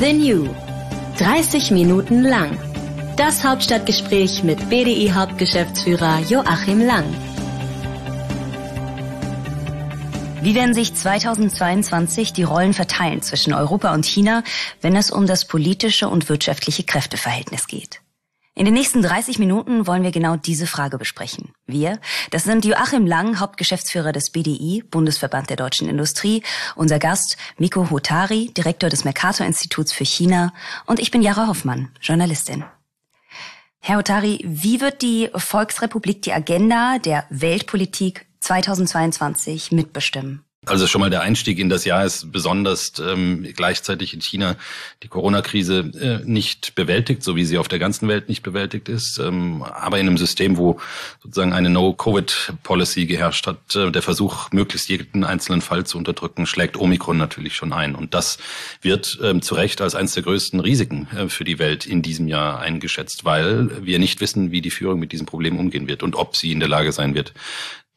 [0.00, 0.54] The New.
[1.18, 2.56] 30 Minuten lang.
[3.16, 7.04] Das Hauptstadtgespräch mit BDI-Hauptgeschäftsführer Joachim Lang.
[10.40, 14.44] Wie werden sich 2022 die Rollen verteilen zwischen Europa und China,
[14.82, 18.00] wenn es um das politische und wirtschaftliche Kräfteverhältnis geht?
[18.58, 21.52] In den nächsten 30 Minuten wollen wir genau diese Frage besprechen.
[21.66, 22.00] Wir,
[22.32, 26.42] das sind Joachim Lang, Hauptgeschäftsführer des BDI, Bundesverband der deutschen Industrie,
[26.74, 30.52] unser Gast Miko Hotari, Direktor des Mercator-Instituts für China
[30.86, 32.64] und ich bin Jara Hoffmann, Journalistin.
[33.78, 40.47] Herr Hotari, wie wird die Volksrepublik die Agenda der Weltpolitik 2022 mitbestimmen?
[40.66, 44.56] Also schon mal der Einstieg in das Jahr ist besonders ähm, gleichzeitig in China
[45.04, 49.18] die Corona-Krise äh, nicht bewältigt, so wie sie auf der ganzen Welt nicht bewältigt ist,
[49.18, 50.80] ähm, aber in einem System, wo
[51.22, 53.76] sozusagen eine No-Covid-Policy geherrscht hat.
[53.76, 57.94] Äh, der Versuch, möglichst jeden einzelnen Fall zu unterdrücken, schlägt Omikron natürlich schon ein.
[57.94, 58.38] Und das
[58.82, 62.26] wird ähm, zu Recht als eines der größten Risiken äh, für die Welt in diesem
[62.26, 66.16] Jahr eingeschätzt, weil wir nicht wissen, wie die Führung mit diesem Problem umgehen wird und
[66.16, 67.32] ob sie in der Lage sein wird,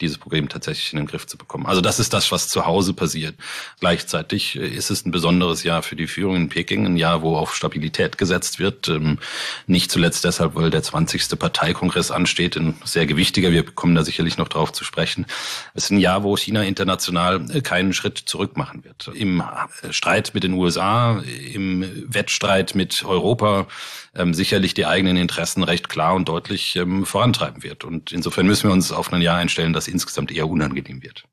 [0.02, 1.66] dieses Problem tatsächlich in den Griff zu bekommen.
[1.66, 3.36] Also das ist das, was zu Hause passiert.
[3.80, 7.56] Gleichzeitig ist es ein besonderes Jahr für die Führung in Peking, ein Jahr, wo auf
[7.56, 8.90] Stabilität gesetzt wird.
[8.90, 9.20] Ähm,
[9.68, 11.38] nicht zuletzt deshalb, weil der 20.
[11.38, 13.52] Parteikongress ansteht, ein sehr gewichtiger.
[13.52, 15.26] Wir kommen da sicherlich noch drauf zu sprechen.
[15.74, 19.10] Es ist ein Jahr, wo China international keinen Schritt zurück machen wird.
[19.14, 19.44] Im
[19.92, 21.22] Streit mit den USA,
[21.54, 23.68] im Wettstreit mit Europa,
[24.16, 27.84] ähm, sicherlich die eigenen Interessen recht klar und deutlich ähm, vorantreiben wird.
[27.84, 31.26] Und insofern müssen wir uns auf ein Jahr einstellen, das insgesamt eher unangenehm wird.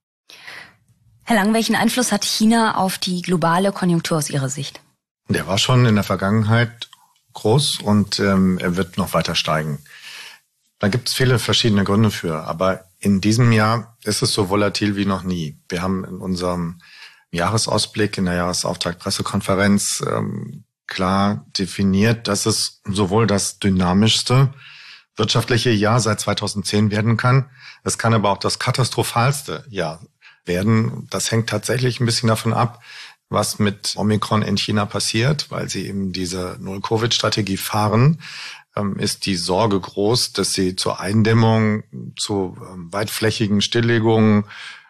[1.25, 4.81] Herr Lang, welchen Einfluss hat China auf die globale Konjunktur aus Ihrer Sicht?
[5.29, 6.89] Der war schon in der Vergangenheit
[7.35, 9.79] groß und ähm, er wird noch weiter steigen.
[10.79, 14.97] Da gibt es viele verschiedene Gründe für, aber in diesem Jahr ist es so volatil
[14.97, 15.59] wie noch nie.
[15.69, 16.81] Wir haben in unserem
[17.31, 24.53] Jahresausblick, in der Jahresauftakt-Pressekonferenz ähm, klar definiert, dass es sowohl das dynamischste
[25.17, 27.51] wirtschaftliche Jahr seit 2010 werden kann.
[27.85, 30.01] Es kann aber auch das katastrophalste Jahr
[30.45, 31.07] werden.
[31.11, 32.83] Das hängt tatsächlich ein bisschen davon ab,
[33.29, 38.19] was mit Omikron in China passiert, weil sie eben diese Null-Covid-Strategie fahren
[38.79, 41.83] ähm, ist die Sorge groß, dass sie zur Eindämmung,
[42.17, 44.45] zu ähm, weitflächigen Stilllegungen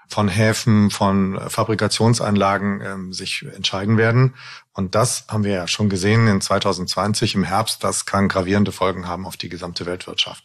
[0.08, 4.34] von Häfen, von Fabrikationsanlagen ähm, sich entscheiden werden.
[4.72, 7.84] Und das haben wir ja schon gesehen in 2020 im Herbst.
[7.84, 10.44] Das kann gravierende Folgen haben auf die gesamte Weltwirtschaft.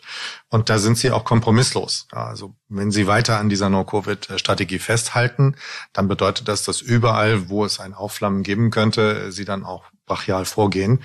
[0.50, 2.08] Und da sind sie auch kompromisslos.
[2.12, 5.56] Also wenn sie weiter an dieser No-Covid-Strategie festhalten,
[5.94, 10.46] dann bedeutet das, dass überall, wo es ein Aufflammen geben könnte, sie dann auch brachial
[10.46, 11.02] vorgehen.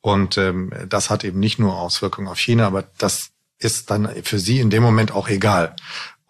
[0.00, 3.30] Und ähm, das hat eben nicht nur Auswirkungen auf China, aber das
[3.62, 5.76] ist dann für sie in dem Moment auch egal.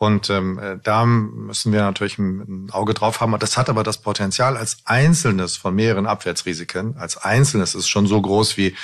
[0.02, 3.38] Und ähm, da müssen wir natürlich ein, Auge drauf haben.
[3.38, 8.20] Das hat aber das Potenzial als einzelnes von mehreren Abwärtsrisiken, als einzelnes ist schon so
[8.20, 8.74] groß wie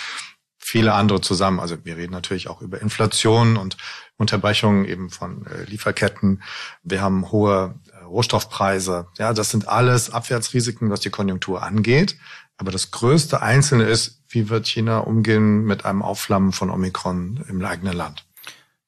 [0.61, 1.59] viele andere zusammen.
[1.59, 3.77] Also wir reden natürlich auch über Inflation und
[4.17, 6.45] Unterbrechungen eben von äh, Lieferketten.
[6.85, 9.09] Wir haben hohe äh, Rohstoffpreise.
[9.19, 12.17] Ja, das sind alles Abwärtsrisiken, was die Konjunktur angeht.
[12.59, 17.65] Aber das größte Einzelne ist, wie wird China umgehen mit einem Aufflammen von Omikron im
[17.65, 18.28] eigenen Land?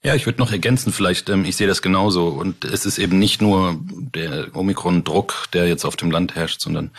[0.02, 2.28] Ja, ich würde noch ergänzen, vielleicht, ähm, ich sehe das genauso.
[2.28, 6.90] Und es ist eben nicht nur der Omikron-Druck, der jetzt auf dem Land herrscht, sondern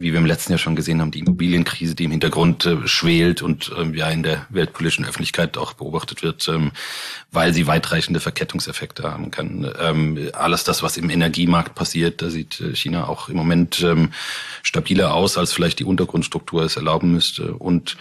[0.00, 3.42] wie wir im letzten Jahr schon gesehen haben, die Immobilienkrise, die im Hintergrund äh, schwelt
[3.42, 6.70] und ähm, ja in der weltpolitischen Öffentlichkeit auch beobachtet wird, ähm,
[7.32, 9.72] weil sie weitreichende Verkettungseffekte haben kann.
[9.80, 14.10] Ähm, alles das, was im Energiemarkt passiert, da sieht äh, China auch im Moment ähm,
[14.62, 17.54] stabiler aus, als vielleicht die Untergrundstruktur es erlauben müsste.
[17.54, 17.96] Und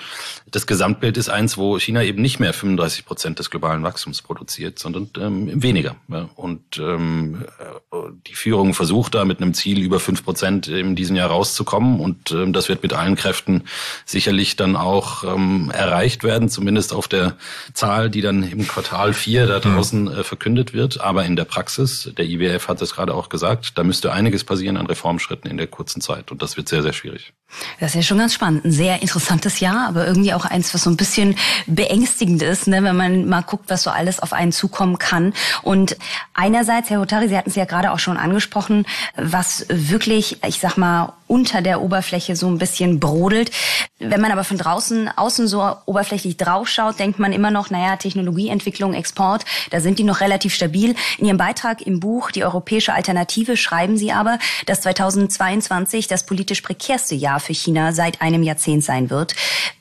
[0.51, 4.46] das Gesamtbild ist eins, wo China eben nicht mehr 35 Prozent des globalen Wachstums produziert,
[4.49, 5.95] sondern ähm, weniger.
[6.09, 6.29] Ja.
[6.35, 7.95] Und ähm, äh,
[8.27, 11.99] die Führung versucht da mit einem Ziel über fünf Prozent in diesem Jahr rauszukommen kommen
[11.99, 13.63] und ähm, das wird mit allen Kräften
[14.05, 17.35] sicherlich dann auch ähm, erreicht werden, zumindest auf der
[17.73, 19.75] Zahl, die dann im Quartal 4 da mhm.
[19.75, 20.99] draußen äh, verkündet wird.
[20.99, 24.77] Aber in der Praxis, der IWF hat es gerade auch gesagt, da müsste einiges passieren
[24.77, 27.33] an Reformschritten in der kurzen Zeit und das wird sehr, sehr schwierig.
[27.79, 28.65] Das ist ja schon ganz spannend.
[28.65, 31.35] Ein sehr interessantes Jahr, aber irgendwie auch eins, was so ein bisschen
[31.65, 35.33] beängstigend ist, ne, wenn man mal guckt, was so alles auf einen zukommen kann.
[35.63, 35.97] Und
[36.33, 38.85] einerseits, Herr Hotari, Sie hatten es ja gerade auch schon angesprochen,
[39.15, 43.51] was wirklich, ich sag mal, unter der Oberfläche so ein bisschen brodelt.
[43.99, 48.93] Wenn man aber von draußen, außen so oberflächlich draufschaut, denkt man immer noch, naja, Technologieentwicklung,
[48.93, 50.95] Export, da sind die noch relativ stabil.
[51.17, 56.61] In Ihrem Beitrag im Buch Die europäische Alternative schreiben Sie aber, dass 2022 das politisch
[56.61, 59.35] prekärste Jahr für China seit einem Jahrzehnt sein wird.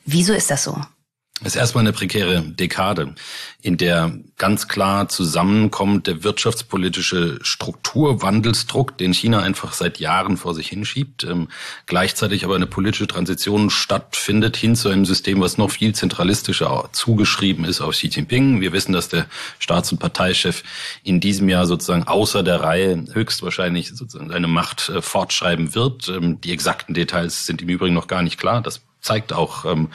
[0.05, 0.81] Wieso ist das so?
[1.41, 3.13] Es ist erstmal eine prekäre Dekade,
[3.61, 10.67] in der ganz klar zusammenkommt der wirtschaftspolitische Strukturwandelsdruck, den China einfach seit Jahren vor sich
[10.67, 11.49] hinschiebt, ähm,
[11.85, 17.65] gleichzeitig aber eine politische Transition stattfindet hin zu einem System, was noch viel zentralistischer zugeschrieben
[17.65, 18.59] ist auf Xi Jinping.
[18.59, 19.27] Wir wissen, dass der
[19.59, 20.63] Staats- und Parteichef
[21.03, 26.09] in diesem Jahr sozusagen außer der Reihe höchstwahrscheinlich sozusagen seine Macht äh, fortschreiben wird.
[26.09, 28.61] Ähm, die exakten Details sind im Übrigen noch gar nicht klar.
[28.61, 29.89] Das zeigt auch, ähm,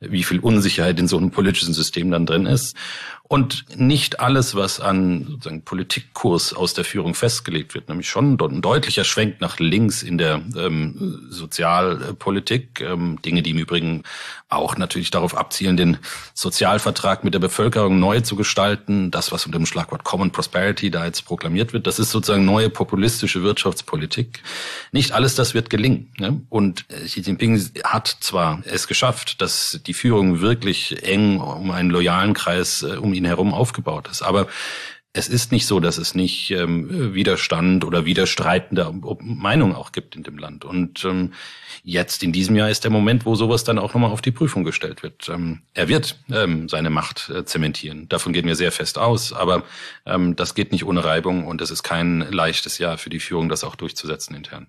[0.00, 2.76] wie viel Unsicherheit in so einem politischen System dann drin ist.
[3.28, 8.62] Und nicht alles, was an sozusagen Politikkurs aus der Führung festgelegt wird, nämlich schon ein
[8.62, 14.04] deutlicher Schwenk nach links in der ähm, Sozialpolitik, ähm, Dinge, die im Übrigen
[14.48, 15.98] auch natürlich darauf abzielen, den
[16.34, 19.10] Sozialvertrag mit der Bevölkerung neu zu gestalten.
[19.10, 22.70] Das, was unter dem Schlagwort Common Prosperity da jetzt proklamiert wird, das ist sozusagen neue
[22.70, 24.42] populistische Wirtschaftspolitik.
[24.92, 26.12] Nicht alles das wird gelingen.
[26.18, 26.42] Ne?
[26.48, 32.32] Und Xi Jinping hat zwar es geschafft, dass die Führung wirklich eng um einen loyalen
[32.32, 34.22] Kreis äh, um ihn herum aufgebaut ist.
[34.22, 34.46] Aber
[35.16, 40.22] es ist nicht so, dass es nicht ähm, Widerstand oder widerstreitende Meinungen auch gibt in
[40.22, 40.64] dem Land.
[40.64, 41.32] Und ähm,
[41.82, 44.62] jetzt in diesem Jahr ist der Moment, wo sowas dann auch nochmal auf die Prüfung
[44.62, 45.28] gestellt wird.
[45.28, 48.08] Ähm, er wird ähm, seine Macht äh, zementieren.
[48.08, 49.32] Davon gehen wir sehr fest aus.
[49.32, 49.62] Aber
[50.04, 53.48] ähm, das geht nicht ohne Reibung und es ist kein leichtes Jahr für die Führung,
[53.48, 54.66] das auch durchzusetzen intern.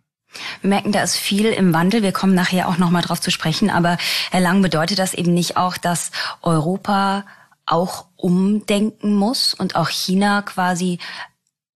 [0.61, 2.03] Wir merken, da ist viel im Wandel.
[2.03, 3.69] Wir kommen nachher auch nochmal drauf zu sprechen.
[3.69, 3.97] Aber
[4.31, 6.11] Herr Lang, bedeutet das eben nicht auch, dass
[6.41, 7.25] Europa
[7.67, 10.99] auch umdenken muss und auch China quasi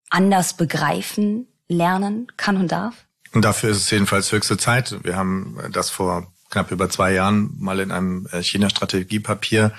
[0.08, 2.94] anders begreifen, lernen kann und darf?
[3.32, 4.96] Und dafür ist es jedenfalls höchste Zeit.
[5.04, 9.72] Wir haben das vor knapp über zwei Jahren mal in einem äh, China-Strategiepapier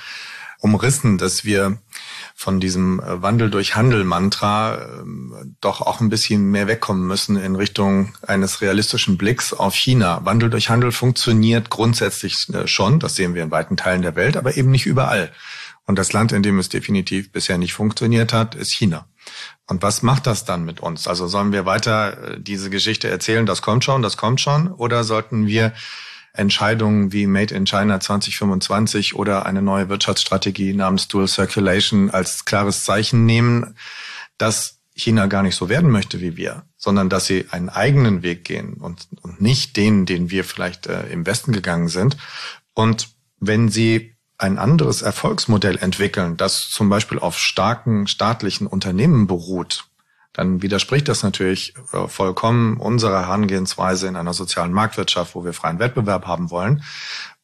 [0.61, 1.79] umrissen, dass wir
[2.35, 7.55] von diesem äh, Wandel durch Handel-Mantra ähm, doch auch ein bisschen mehr wegkommen müssen in
[7.55, 10.21] Richtung eines realistischen Blicks auf China.
[10.23, 14.37] Wandel durch Handel funktioniert grundsätzlich äh, schon, das sehen wir in weiten Teilen der Welt,
[14.37, 15.31] aber eben nicht überall.
[15.85, 19.07] Und das Land, in dem es definitiv bisher nicht funktioniert hat, ist China.
[19.67, 21.07] Und was macht das dann mit uns?
[21.07, 25.03] Also sollen wir weiter äh, diese Geschichte erzählen, das kommt schon, das kommt schon, oder
[25.03, 25.73] sollten wir
[26.33, 32.83] Entscheidungen wie Made in China 2025 oder eine neue Wirtschaftsstrategie namens Dual Circulation als klares
[32.83, 33.75] Zeichen nehmen,
[34.37, 38.43] dass China gar nicht so werden möchte wie wir, sondern dass sie einen eigenen Weg
[38.43, 42.17] gehen und, und nicht den, den wir vielleicht äh, im Westen gegangen sind.
[42.73, 49.85] Und wenn sie ein anderes Erfolgsmodell entwickeln, das zum Beispiel auf starken staatlichen Unternehmen beruht,
[50.33, 55.79] dann widerspricht das natürlich äh, vollkommen unserer Herangehensweise in einer sozialen Marktwirtschaft, wo wir freien
[55.79, 56.83] Wettbewerb haben wollen.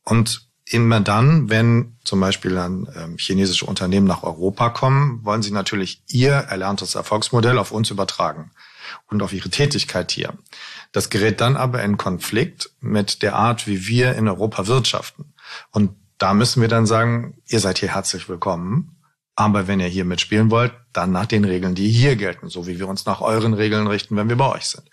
[0.04, 5.52] Und immer dann, wenn zum Beispiel dann ähm, chinesische Unternehmen nach Europa kommen, wollen sie
[5.52, 8.52] natürlich ihr erlerntes Erfolgsmodell auf uns übertragen
[9.08, 10.34] und auf ihre Tätigkeit hier.
[10.94, 15.34] Das gerät dann aber in Konflikt mit der Art, wie wir in Europa wirtschaften.
[15.72, 18.94] Und da müssen wir dann sagen, ihr seid hier herzlich willkommen.
[19.36, 22.80] Aber wenn ihr hier mitspielen wollt, dann nach den Regeln, die hier gelten, so wie
[22.80, 24.90] wir uns nach euren Regeln richten, wenn wir bei euch sind.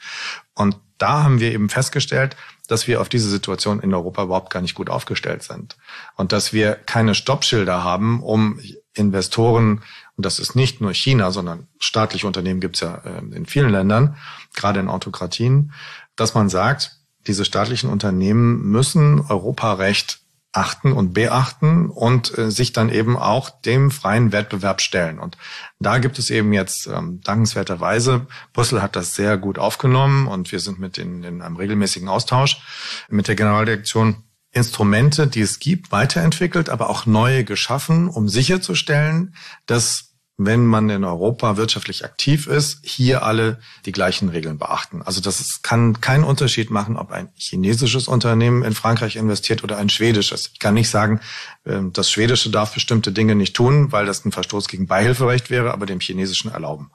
[0.52, 2.36] Und da haben wir eben festgestellt,
[2.68, 5.78] dass wir auf diese Situation in Europa überhaupt gar nicht gut aufgestellt sind.
[6.16, 8.60] Und dass wir keine Stoppschilder haben, um
[8.92, 9.82] Investoren,
[10.16, 13.70] und das ist nicht nur China, sondern staatliche Unternehmen gibt es ja äh, in vielen
[13.70, 14.16] Ländern,
[14.54, 15.72] gerade in Autokratien,
[16.16, 20.20] dass man sagt, diese staatlichen Unternehmen müssen Europarecht
[20.54, 25.18] achten und beachten und äh, sich dann eben auch dem freien Wettbewerb stellen.
[25.18, 25.36] Und
[25.80, 30.60] da gibt es eben jetzt ähm, dankenswerterweise, Brüssel hat das sehr gut aufgenommen und wir
[30.60, 32.62] sind mit in, in einem regelmäßigen Austausch
[33.08, 39.34] mit der Generaldirektion Instrumente, die es gibt, weiterentwickelt, aber auch neue geschaffen, um sicherzustellen,
[39.66, 45.00] dass wenn man in Europa wirtschaftlich aktiv ist, hier alle die gleichen Regeln beachten.
[45.02, 49.78] Also das ist, kann keinen Unterschied machen, ob ein chinesisches Unternehmen in Frankreich investiert oder
[49.78, 50.50] ein schwedisches.
[50.52, 51.20] Ich kann nicht sagen,
[51.64, 55.72] ähm, das schwedische darf bestimmte Dinge nicht tun, weil das ein Verstoß gegen Beihilferecht wäre,
[55.72, 56.90] aber dem chinesischen erlauben.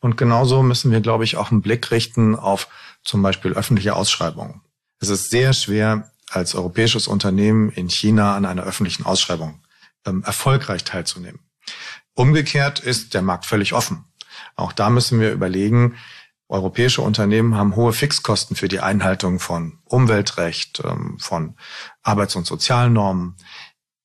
[0.00, 2.68] Und genauso müssen wir, glaube ich, auch einen Blick richten auf
[3.02, 4.60] zum Beispiel öffentliche Ausschreibungen.
[5.00, 9.62] Es ist sehr schwer, als europäisches Unternehmen in China an einer öffentlichen Ausschreibung
[10.06, 11.40] ähm, erfolgreich teilzunehmen.
[12.14, 14.04] Umgekehrt ist der Markt völlig offen.
[14.56, 15.96] Auch da müssen wir überlegen,
[16.48, 21.56] europäische Unternehmen haben hohe Fixkosten für die Einhaltung von Umweltrecht, ähm, von
[22.02, 23.36] Arbeits- und Sozialnormen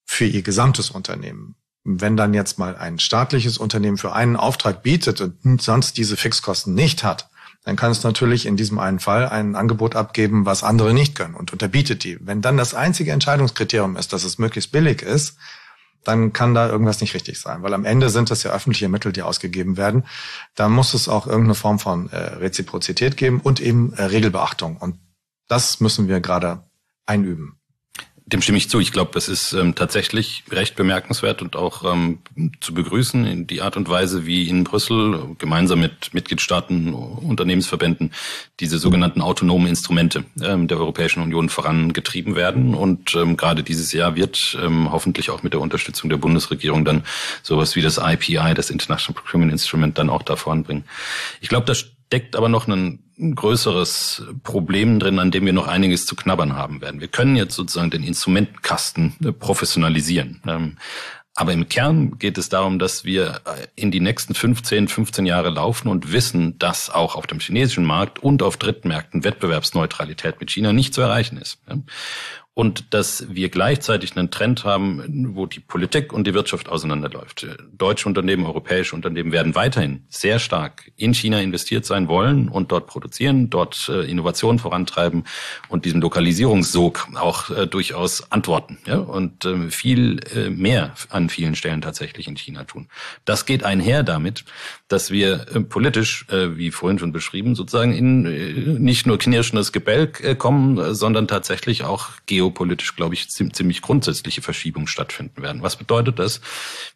[0.06, 1.56] für ihr gesamtes Unternehmen.
[1.84, 6.74] Wenn dann jetzt mal ein staatliches Unternehmen für einen Auftrag bietet und sonst diese Fixkosten
[6.74, 7.30] nicht hat,
[7.64, 11.36] dann kann es natürlich in diesem einen Fall ein Angebot abgeben, was andere nicht können
[11.36, 12.18] und unterbietet die.
[12.22, 15.38] Wenn dann das einzige Entscheidungskriterium ist, dass es möglichst billig ist,
[16.04, 17.62] dann kann da irgendwas nicht richtig sein.
[17.62, 20.06] Weil am Ende sind das ja öffentliche Mittel, die ausgegeben werden.
[20.56, 24.78] Da muss es auch irgendeine Form von äh, Reziprozität geben und eben äh, Regelbeachtung.
[24.78, 25.00] Und
[25.48, 26.64] das müssen wir gerade
[27.06, 27.59] einüben.
[28.32, 28.80] Dem stimme ich zu.
[28.80, 32.20] Ich glaube, es ist ähm, tatsächlich recht bemerkenswert und auch ähm,
[32.60, 38.12] zu begrüßen in die Art und Weise, wie in Brüssel gemeinsam mit Mitgliedstaaten, Unternehmensverbänden
[38.60, 42.76] diese sogenannten autonomen Instrumente ähm, der Europäischen Union vorangetrieben werden.
[42.76, 47.06] Und ähm, gerade dieses Jahr wird ähm, hoffentlich auch mit der Unterstützung der Bundesregierung dann
[47.42, 50.84] sowas wie das IPI, das International Procurement Instrument, dann auch da voranbringen.
[51.42, 56.06] Ich glaube, das steckt aber noch ein größeres Problem drin, an dem wir noch einiges
[56.06, 57.02] zu knabbern haben werden.
[57.02, 60.42] Wir können jetzt sozusagen den Instrumentenkasten äh, professionalisieren.
[60.48, 60.78] Ähm,
[61.36, 65.50] aber im Kern geht es darum, dass wir äh, in die nächsten 15, 15 Jahre
[65.50, 70.74] laufen und wissen, dass auch auf dem chinesischen Markt und auf Drittmärkten Wettbewerbsneutralität mit China
[70.74, 71.60] nicht zu erreichen ist
[72.60, 77.48] und dass wir gleichzeitig einen Trend haben, wo die Politik und die Wirtschaft auseinanderläuft.
[77.72, 82.88] Deutsche Unternehmen, europäische Unternehmen werden weiterhin sehr stark in China investiert sein wollen und dort
[82.88, 85.24] produzieren, dort äh, Innovationen vorantreiben
[85.70, 88.98] und diesem Lokalisierungssog auch äh, durchaus antworten ja?
[88.98, 92.90] und äh, viel äh, mehr an vielen Stellen tatsächlich in China tun.
[93.24, 94.44] Das geht einher damit,
[94.90, 101.28] dass wir politisch, wie vorhin schon beschrieben, sozusagen in nicht nur knirschendes Gebälk kommen, sondern
[101.28, 105.62] tatsächlich auch geo geopolitisch, glaube ich, ziemlich grundsätzliche Verschiebungen stattfinden werden.
[105.62, 106.40] Was bedeutet das?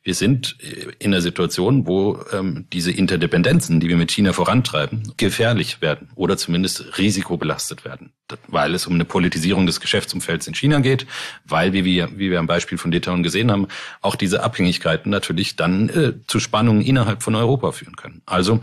[0.01, 5.11] Wir sind äh, in einer Situation, wo ähm, diese Interdependenzen, die wir mit China vorantreiben,
[5.17, 8.13] gefährlich werden oder zumindest risikobelastet werden,
[8.47, 11.07] weil es um eine Politisierung des Geschäftsumfelds in China geht,
[11.43, 13.67] weil, wie wir, wie wir am Beispiel von Litauen gesehen haben,
[13.99, 18.21] auch diese Abhängigkeiten natürlich dann äh, zu Spannungen innerhalb von Europa führen können.
[18.25, 18.61] Also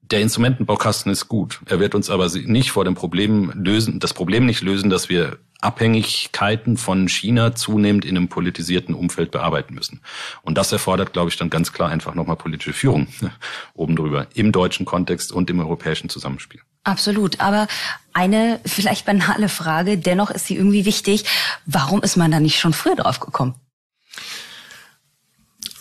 [0.00, 1.60] der Instrumentenbaukasten ist gut.
[1.66, 5.38] Er wird uns aber nicht vor dem Problem lösen, das Problem nicht lösen, dass wir
[5.62, 10.00] Abhängigkeiten von China zunehmend in einem politisierten Umfeld bearbeiten müssen.
[10.42, 13.06] Und das erfordert, glaube ich, dann ganz klar einfach nochmal politische Führung
[13.74, 16.60] oben drüber im deutschen Kontext und im europäischen Zusammenspiel.
[16.84, 17.40] Absolut.
[17.40, 17.68] Aber
[18.12, 21.24] eine vielleicht banale Frage, dennoch ist sie irgendwie wichtig.
[21.64, 23.54] Warum ist man da nicht schon früher drauf gekommen?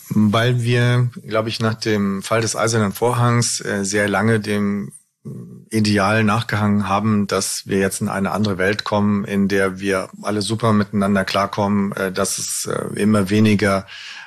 [0.09, 4.91] Weil wir, glaube ich, nach dem Fall des Eisernen Vorhangs äh, sehr lange dem
[5.69, 10.41] Ideal nachgehangen haben, dass wir jetzt in eine andere Welt kommen, in der wir alle
[10.41, 13.85] super miteinander klarkommen, äh, dass es äh, immer weniger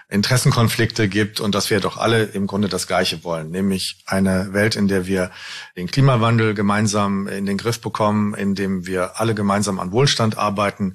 [0.08, 4.76] Interessenkonflikte gibt und dass wir doch alle im Grunde das Gleiche wollen, nämlich eine Welt,
[4.76, 5.32] in der wir
[5.76, 10.94] den Klimawandel gemeinsam in den Griff bekommen, in dem wir alle gemeinsam an Wohlstand arbeiten.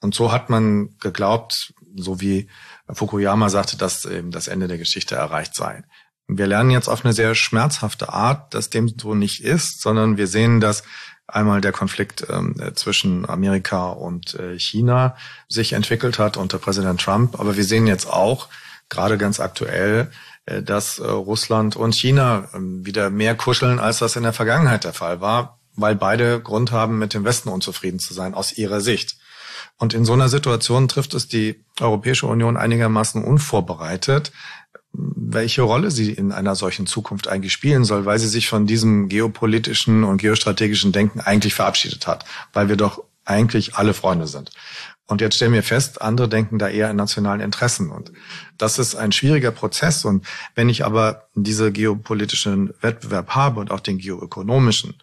[0.00, 2.48] Und so hat man geglaubt, so wie
[2.90, 5.82] Fukuyama sagte, dass eben das Ende der Geschichte erreicht sei.
[6.28, 10.26] Wir lernen jetzt auf eine sehr schmerzhafte Art, dass dem so nicht ist, sondern wir
[10.26, 10.82] sehen, dass
[11.28, 15.16] einmal der Konflikt ähm, zwischen Amerika und äh, China
[15.48, 17.38] sich entwickelt hat unter Präsident Trump.
[17.38, 18.48] Aber wir sehen jetzt auch,
[18.88, 20.10] gerade ganz aktuell,
[20.46, 24.84] äh, dass äh, Russland und China äh, wieder mehr kuscheln, als das in der Vergangenheit
[24.84, 28.80] der Fall war, weil beide Grund haben, mit dem Westen unzufrieden zu sein, aus ihrer
[28.80, 29.16] Sicht.
[29.78, 34.32] Und in so einer Situation trifft es die Europäische Union einigermaßen unvorbereitet,
[34.98, 39.08] welche Rolle sie in einer solchen Zukunft eigentlich spielen soll, weil sie sich von diesem
[39.08, 44.52] geopolitischen und geostrategischen Denken eigentlich verabschiedet hat, weil wir doch eigentlich alle Freunde sind.
[45.08, 47.90] Und jetzt stellen wir fest, andere denken da eher in nationalen Interessen.
[47.90, 48.12] Und
[48.58, 50.04] das ist ein schwieriger Prozess.
[50.04, 50.26] Und
[50.56, 54.94] wenn ich aber diese geopolitischen Wettbewerb habe und auch den geoökonomischen,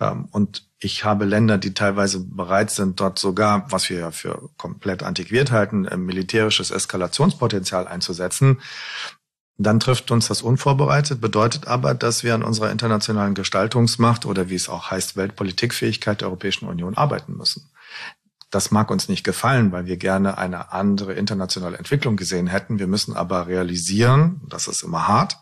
[0.00, 4.48] ähm, und ich habe Länder, die teilweise bereit sind, dort sogar, was wir ja für
[4.56, 8.62] komplett antiquiert halten, militärisches Eskalationspotenzial einzusetzen,
[9.62, 14.54] dann trifft uns das unvorbereitet, bedeutet aber, dass wir an unserer internationalen Gestaltungsmacht oder wie
[14.54, 17.68] es auch heißt, Weltpolitikfähigkeit der Europäischen Union arbeiten müssen.
[18.50, 22.78] Das mag uns nicht gefallen, weil wir gerne eine andere internationale Entwicklung gesehen hätten.
[22.78, 25.36] Wir müssen aber realisieren, das ist immer hart,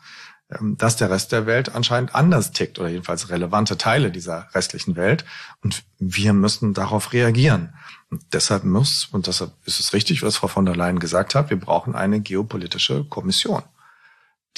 [0.51, 4.97] ähm, dass der Rest der Welt anscheinend anders tickt oder jedenfalls relevante Teile dieser restlichen
[4.97, 5.25] Welt.
[5.63, 7.73] Und wir müssen darauf reagieren.
[8.11, 11.51] Und deshalb muss, und deshalb ist es richtig, was Frau von der Leyen gesagt hat,
[11.51, 13.63] wir brauchen eine geopolitische Kommission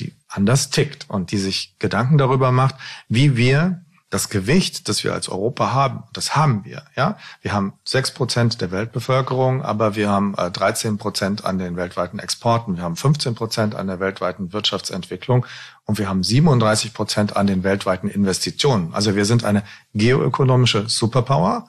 [0.00, 2.74] die anders tickt und die sich Gedanken darüber macht,
[3.08, 6.82] wie wir das Gewicht, das wir als Europa haben, das haben wir.
[6.96, 11.76] Ja, wir haben sechs Prozent der Weltbevölkerung, aber wir haben 13 äh, Prozent an den
[11.76, 15.46] weltweiten Exporten, wir haben 15 Prozent an der weltweiten Wirtschaftsentwicklung
[15.84, 18.92] und wir haben 37 Prozent an den weltweiten Investitionen.
[18.94, 19.62] Also wir sind eine
[19.94, 21.68] geoökonomische Superpower,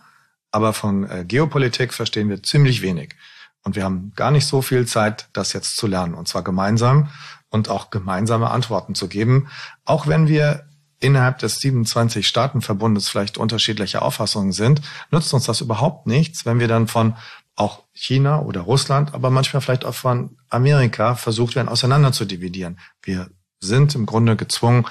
[0.49, 3.15] aber von äh, Geopolitik verstehen wir ziemlich wenig.
[3.63, 7.09] Und wir haben gar nicht so viel Zeit, das jetzt zu lernen, und zwar gemeinsam
[7.51, 9.49] und auch gemeinsame Antworten zu geben,
[9.85, 10.65] auch wenn wir
[10.99, 14.81] innerhalb des 27 Staatenverbundes vielleicht unterschiedliche Auffassungen sind,
[15.11, 17.15] nutzt uns das überhaupt nichts, wenn wir dann von
[17.55, 22.79] auch China oder Russland, aber manchmal vielleicht auch von Amerika versucht werden, auseinander zu dividieren.
[23.03, 23.29] Wir
[23.59, 24.85] sind im Grunde gezwungen,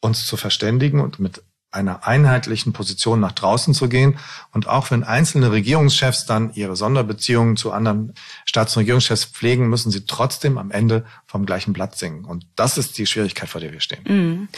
[0.00, 1.42] uns zu verständigen und mit
[1.74, 4.18] einer einheitlichen Position nach draußen zu gehen.
[4.52, 8.14] Und auch wenn einzelne Regierungschefs dann ihre Sonderbeziehungen zu anderen
[8.44, 12.24] Staats- und Regierungschefs pflegen, müssen sie trotzdem am Ende vom gleichen Blatt singen.
[12.24, 14.04] Und das ist die Schwierigkeit, vor der wir stehen.
[14.06, 14.48] Mhm.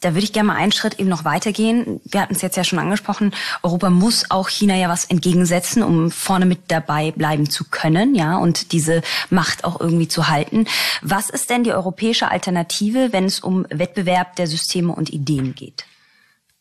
[0.00, 2.00] Da würde ich gerne mal einen Schritt eben noch weitergehen.
[2.04, 3.34] Wir hatten es jetzt ja schon angesprochen.
[3.64, 8.36] Europa muss auch China ja was entgegensetzen, um vorne mit dabei bleiben zu können, ja,
[8.36, 10.66] und diese Macht auch irgendwie zu halten.
[11.02, 15.84] Was ist denn die europäische Alternative, wenn es um Wettbewerb der Systeme und Ideen geht?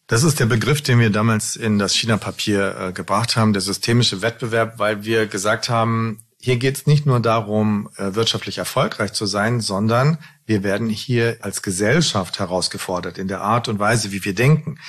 [0.08, 4.22] Das ist der Begriff, den wir damals in das China-Papier äh, gebracht haben, der systemische
[4.22, 9.26] Wettbewerb, weil wir gesagt haben, hier geht es nicht nur darum, äh, wirtschaftlich erfolgreich zu
[9.26, 14.34] sein, sondern wir werden hier als Gesellschaft herausgefordert in der Art und Weise, wie wir
[14.34, 14.80] denken.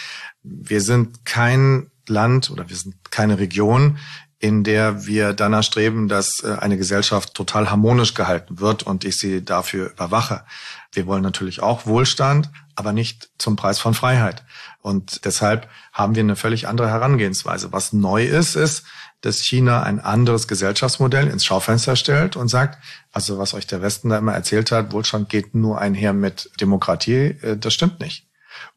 [0.45, 3.99] Wir sind kein Land oder wir sind keine Region,
[4.39, 9.19] in der wir danach streben, dass äh, eine Gesellschaft total harmonisch gehalten wird und ich
[9.19, 10.45] sie dafür überwache.
[10.93, 14.45] Wir wollen natürlich auch Wohlstand, aber nicht zum Preis von Freiheit.
[14.81, 17.73] Und deshalb haben wir eine völlig andere Herangehensweise.
[17.73, 18.85] Was neu ist, ist,
[19.21, 22.79] dass China ein anderes Gesellschaftsmodell ins Schaufenster stellt und sagt,
[23.11, 27.37] also was euch der Westen da immer erzählt hat, Wohlstand geht nur einher mit Demokratie,
[27.43, 28.29] äh, das stimmt nicht.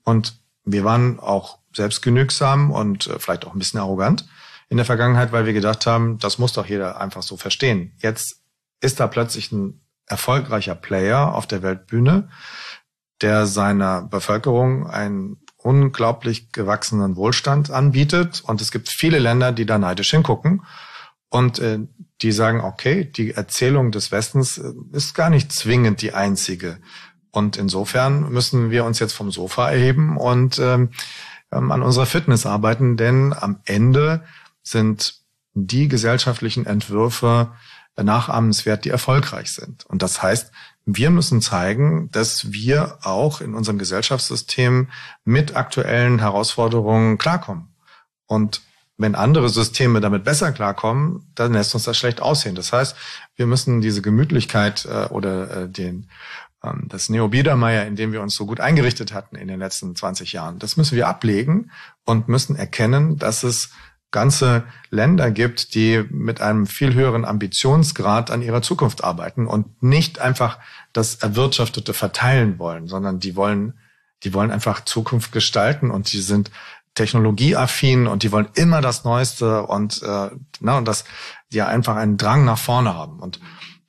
[0.03, 4.27] Und wir waren auch selbstgenügsam und äh, vielleicht auch ein bisschen arrogant
[4.69, 7.93] in der Vergangenheit, weil wir gedacht haben, das muss doch jeder einfach so verstehen.
[7.99, 8.41] Jetzt
[8.79, 12.29] ist da plötzlich ein erfolgreicher Player auf der Weltbühne,
[13.21, 18.41] der seiner Bevölkerung einen unglaublich gewachsenen Wohlstand anbietet.
[18.45, 20.63] Und es gibt viele Länder, die da neidisch hingucken
[21.29, 21.79] und äh,
[22.21, 26.79] die sagen, okay, die Erzählung des Westens äh, ist gar nicht zwingend die einzige.
[27.31, 30.89] Und insofern müssen wir uns jetzt vom Sofa erheben und ähm,
[31.51, 34.23] ähm an unserer Fitness arbeiten, denn am Ende
[34.63, 35.21] sind
[35.53, 37.51] die gesellschaftlichen Entwürfe
[38.01, 39.85] nachahmenswert, die erfolgreich sind.
[39.85, 40.51] Und das heißt,
[40.97, 44.89] wir müssen zeigen, dass wir auch in unserem Gesellschaftssystem
[45.23, 47.75] mit aktuellen Herausforderungen klarkommen.
[48.27, 48.61] Und
[48.97, 52.55] wenn andere Systeme damit besser klarkommen, dann lässt uns das schlecht aussehen.
[52.55, 52.95] Das heißt,
[53.35, 56.07] wir müssen diese Gemütlichkeit äh, oder äh, den
[56.63, 60.33] ähm, das Neo-Biedermeier, in dem wir uns so gut eingerichtet hatten in den letzten 20
[60.33, 61.71] Jahren, das müssen wir ablegen
[62.05, 63.71] und müssen erkennen, dass es
[64.11, 70.19] ganze Länder gibt, die mit einem viel höheren Ambitionsgrad an ihrer Zukunft arbeiten und nicht
[70.19, 70.59] einfach
[70.93, 73.73] das Erwirtschaftete verteilen wollen, sondern die wollen,
[74.23, 76.51] die wollen einfach Zukunft gestalten und die sind
[76.93, 81.05] technologieaffin und die wollen immer das Neueste und, äh, na, und das,
[81.53, 83.19] die einfach einen Drang nach vorne haben.
[83.19, 83.39] Und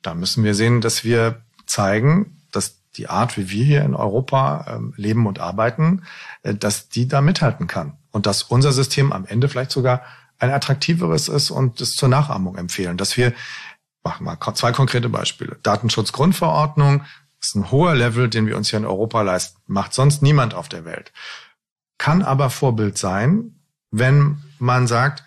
[0.01, 4.65] da müssen wir sehen, dass wir zeigen, dass die Art, wie wir hier in Europa
[4.69, 6.03] ähm, leben und arbeiten,
[6.43, 10.03] äh, dass die da mithalten kann und dass unser System am Ende vielleicht sogar
[10.39, 12.95] ein attraktiveres ist und es zur Nachahmung empfehlen.
[12.95, 13.33] Dass wir,
[14.03, 15.57] machen wir zwei konkrete Beispiele.
[15.63, 17.03] Datenschutzgrundverordnung
[17.41, 19.59] ist ein hoher Level, den wir uns hier in Europa leisten.
[19.67, 21.11] Macht sonst niemand auf der Welt.
[21.97, 23.59] Kann aber Vorbild sein,
[23.91, 25.23] wenn man sagt,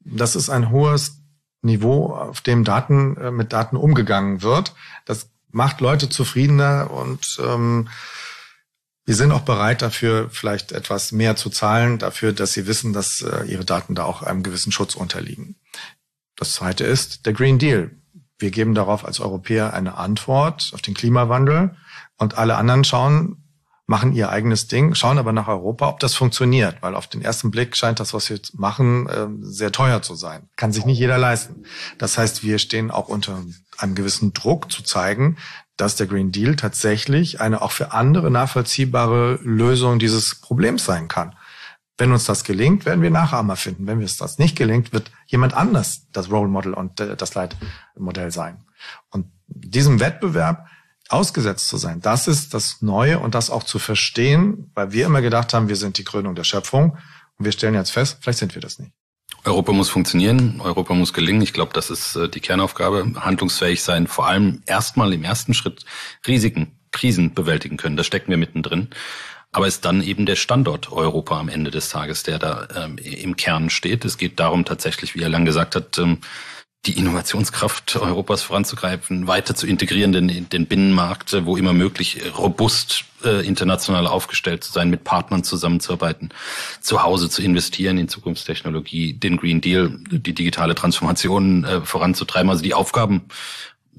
[0.00, 1.18] das ist ein hohes
[1.62, 4.74] Niveau, auf dem Daten äh, mit Daten umgegangen wird.
[5.04, 7.88] Das macht Leute zufriedener und ähm,
[9.06, 13.20] wir sind auch bereit dafür, vielleicht etwas mehr zu zahlen, dafür, dass sie wissen, dass
[13.20, 15.56] äh, ihre Daten da auch einem gewissen Schutz unterliegen.
[16.36, 17.90] Das zweite ist der Green Deal.
[18.38, 21.76] Wir geben darauf als Europäer eine Antwort auf den Klimawandel
[22.16, 23.44] und alle anderen schauen,
[23.86, 27.50] machen ihr eigenes Ding, schauen aber nach Europa, ob das funktioniert, weil auf den ersten
[27.50, 30.48] Blick scheint das, was wir machen, ähm, sehr teuer zu sein.
[30.56, 31.64] Kann sich nicht jeder leisten.
[31.98, 33.44] Das heißt, wir stehen auch unter
[33.76, 35.36] einem gewissen Druck zu zeigen,
[35.76, 41.34] dass der Green Deal tatsächlich eine auch für andere nachvollziehbare Lösung dieses Problems sein kann.
[41.96, 43.86] Wenn uns das gelingt, werden wir Nachahmer finden.
[43.86, 48.32] Wenn es das nicht gelingt, wird jemand anders das Role Model und äh, das Leitmodell
[48.32, 48.64] sein.
[49.10, 50.66] Und diesem Wettbewerb
[51.08, 55.22] ausgesetzt zu sein, das ist das Neue und das auch zu verstehen, weil wir immer
[55.22, 56.98] gedacht haben, wir sind die Krönung der Schöpfung.
[57.36, 58.92] Und wir stellen jetzt fest, vielleicht sind wir das nicht.
[59.44, 61.42] Europa muss funktionieren, Europa muss gelingen.
[61.42, 63.12] Ich glaube, das ist äh, die Kernaufgabe.
[63.16, 65.84] Handlungsfähig sein, vor allem erstmal im ersten Schritt
[66.26, 67.96] Risiken, Krisen bewältigen können.
[67.96, 68.88] Da stecken wir mittendrin.
[69.52, 73.36] Aber ist dann eben der Standort Europa am Ende des Tages, der da ähm, im
[73.36, 74.04] Kern steht.
[74.04, 76.18] Es geht darum tatsächlich, wie er lang gesagt hat, ähm,
[76.86, 82.28] die Innovationskraft Europas voranzugreifen, weiter zu integrieren, den, den Binnenmarkt, äh, wo immer möglich, äh,
[82.28, 86.30] robust äh, international aufgestellt zu sein, mit Partnern zusammenzuarbeiten,
[86.80, 92.50] zu Hause zu investieren in Zukunftstechnologie, den Green Deal, die digitale Transformation äh, voranzutreiben.
[92.50, 93.22] Also die Aufgaben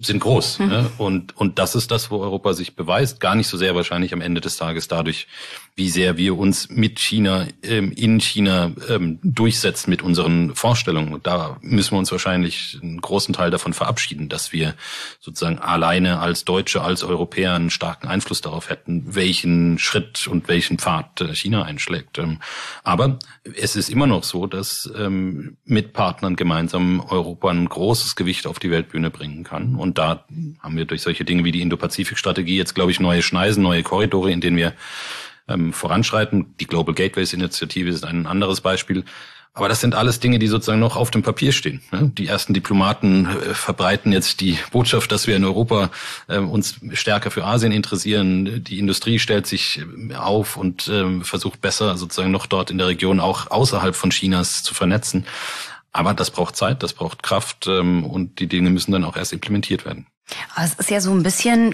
[0.01, 0.59] sind groß.
[0.59, 0.67] Mhm.
[0.67, 0.91] Ne?
[0.97, 3.19] Und, und das ist das, wo Europa sich beweist.
[3.19, 5.27] Gar nicht so sehr wahrscheinlich am Ende des Tages dadurch,
[5.75, 11.19] wie sehr wir uns mit China, ähm, in China ähm, durchsetzen mit unseren Vorstellungen.
[11.23, 14.75] Da müssen wir uns wahrscheinlich einen großen Teil davon verabschieden, dass wir
[15.19, 20.77] sozusagen alleine als Deutsche, als Europäer einen starken Einfluss darauf hätten, welchen Schritt und welchen
[20.77, 22.17] Pfad äh, China einschlägt.
[22.19, 22.39] Ähm,
[22.83, 23.19] aber
[23.55, 28.59] es ist immer noch so, dass ähm, mit Partnern gemeinsam Europa ein großes Gewicht auf
[28.59, 29.75] die Weltbühne bringen kann.
[29.75, 30.25] Und da
[30.59, 34.31] haben wir durch solche Dinge wie die Indo-Pazifik-Strategie jetzt, glaube ich, neue Schneisen, neue Korridore,
[34.31, 34.73] in denen wir
[35.47, 36.55] ähm, voranschreiten.
[36.59, 39.03] Die Global Gateways Initiative ist ein anderes Beispiel.
[39.55, 41.81] Aber das sind alles Dinge, die sozusagen noch auf dem Papier stehen.
[41.93, 42.11] Ne?
[42.17, 45.91] Die ersten Diplomaten äh, verbreiten jetzt die Botschaft, dass wir in Europa
[46.27, 48.65] äh, uns stärker für Asien interessieren.
[48.65, 52.87] Die Industrie stellt sich äh, auf und ähm, versucht besser sozusagen noch dort in der
[52.87, 55.25] Region auch außerhalb von Chinas zu vernetzen.
[55.95, 59.31] Aber das braucht Zeit, das braucht Kraft ähm, und die Dinge müssen dann auch erst
[59.31, 60.07] implementiert werden.
[60.53, 61.73] Aber es ist ja so ein bisschen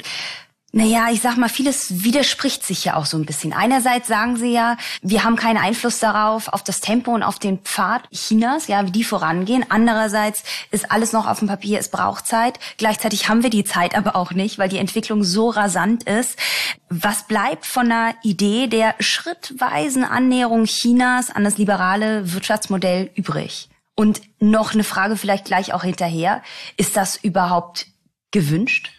[0.73, 3.51] naja, ich sag mal, vieles widerspricht sich ja auch so ein bisschen.
[3.51, 7.59] Einerseits sagen sie ja, wir haben keinen Einfluss darauf, auf das Tempo und auf den
[7.59, 9.65] Pfad Chinas, ja, wie die vorangehen.
[9.67, 12.57] Andererseits ist alles noch auf dem Papier, es braucht Zeit.
[12.77, 16.39] Gleichzeitig haben wir die Zeit aber auch nicht, weil die Entwicklung so rasant ist.
[16.87, 23.70] Was bleibt von einer Idee der schrittweisen Annäherung Chinas an das liberale Wirtschaftsmodell übrig?
[24.01, 26.41] Und noch eine Frage vielleicht gleich auch hinterher.
[26.75, 27.85] Ist das überhaupt
[28.31, 28.89] gewünscht?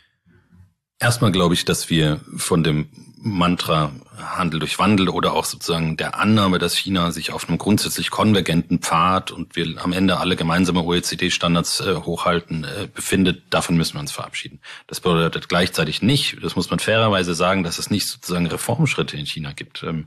[1.01, 2.87] Erstmal glaube ich, dass wir von dem
[3.17, 8.11] Mantra Handel durch Wandel oder auch sozusagen der Annahme, dass China sich auf einem grundsätzlich
[8.11, 13.95] konvergenten Pfad und wir am Ende alle gemeinsame OECD-Standards äh, hochhalten, äh, befindet, davon müssen
[13.95, 14.61] wir uns verabschieden.
[14.87, 19.27] Das bedeutet gleichzeitig nicht, das muss man fairerweise sagen, dass es nicht sozusagen Reformschritte in
[19.27, 19.83] China gibt.
[19.83, 20.07] Ähm,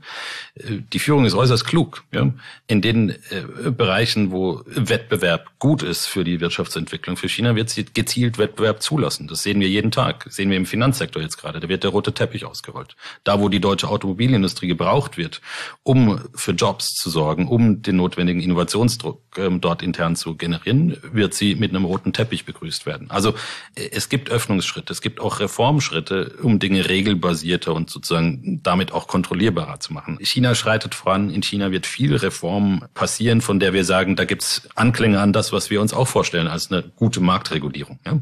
[0.54, 2.04] äh, die Führung ist äußerst klug.
[2.12, 2.30] Ja?
[2.66, 7.84] In den äh, Bereichen, wo Wettbewerb gut ist für die Wirtschaftsentwicklung für China, wird sie
[7.84, 9.26] gezielt Wettbewerb zulassen.
[9.26, 10.26] Das sehen wir jeden Tag.
[10.28, 11.60] Sehen wir im Finanzsektor jetzt gerade.
[11.60, 12.96] Da wird der rote Teppich ausgerollt.
[13.24, 15.40] Da, wo die deutsche Automobilindustrie gebraucht wird,
[15.82, 21.34] um für Jobs zu sorgen, um den notwendigen Innovationsdruck ähm, dort intern zu generieren, wird
[21.34, 23.10] sie mit einem roten Teppich begrüßt werden.
[23.10, 23.30] Also
[23.74, 29.08] äh, es gibt Öffnungsschritte, es gibt auch Reformschritte, um Dinge regelbasierter und sozusagen damit auch
[29.08, 30.18] kontrollierbarer zu machen.
[30.20, 34.68] China schreitet voran, in China wird viel Reform passieren, von der wir sagen, da gibt's
[34.74, 37.98] Anklänge an das, was wir uns auch vorstellen als eine gute Marktregulierung.
[38.04, 38.20] Ja?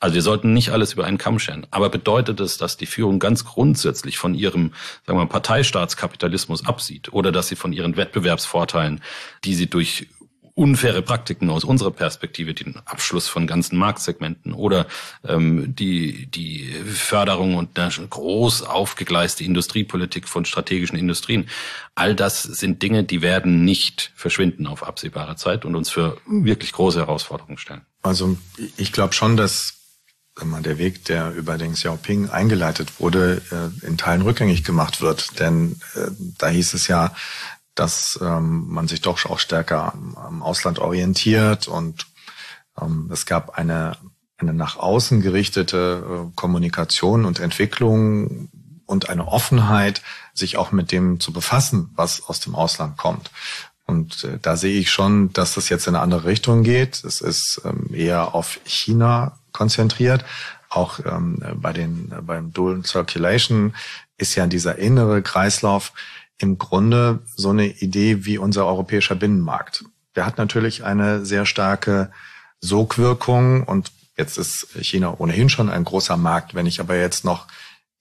[0.00, 1.66] Also wir sollten nicht alles über einen Kamm scheren.
[1.70, 4.72] Aber bedeutet es, dass die Führung ganz grundsätzlich von ihrem,
[5.14, 9.00] sagen wir Parteistaatskapitalismus absieht oder dass sie von ihren Wettbewerbsvorteilen,
[9.44, 10.08] die sie durch
[10.56, 14.86] unfaire Praktiken aus unserer Perspektive, den Abschluss von ganzen Marktsegmenten oder
[15.26, 21.48] ähm, die, die Förderung und eine groß aufgegleiste Industriepolitik von strategischen Industrien.
[21.96, 26.70] All das sind Dinge, die werden nicht verschwinden auf absehbare Zeit und uns für wirklich
[26.70, 27.82] große Herausforderungen stellen.
[28.02, 28.38] Also
[28.76, 29.83] ich glaube schon, dass
[30.36, 35.38] der Weg, der über den Xiaoping eingeleitet wurde, äh, in Teilen rückgängig gemacht wird.
[35.38, 37.14] Denn äh, da hieß es ja,
[37.74, 42.06] dass ähm, man sich doch auch stärker am Ausland orientiert und
[42.80, 43.96] ähm, es gab eine,
[44.38, 48.48] eine nach außen gerichtete äh, Kommunikation und Entwicklung
[48.86, 50.02] und eine Offenheit,
[50.34, 53.30] sich auch mit dem zu befassen, was aus dem Ausland kommt.
[53.86, 57.04] Und da sehe ich schon, dass das jetzt in eine andere Richtung geht.
[57.04, 60.26] Es ist ähm, eher auf China konzentriert.
[60.68, 63.74] Auch ähm, bei den beim Dual Circulation
[64.18, 65.92] ist ja dieser innere Kreislauf
[66.38, 69.84] im Grunde so eine Idee wie unser europäischer Binnenmarkt.
[70.16, 72.10] Der hat natürlich eine sehr starke
[72.60, 76.54] Sogwirkung und jetzt ist China ohnehin schon ein großer Markt.
[76.54, 77.46] Wenn ich aber jetzt noch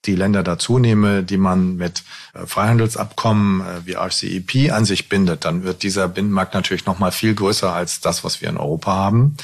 [0.05, 5.45] die Länder dazu nehme, die man mit äh, Freihandelsabkommen äh, wie RCEP an sich bindet,
[5.45, 8.91] dann wird dieser Binnenmarkt natürlich noch mal viel größer als das, was wir in Europa
[8.91, 9.37] haben.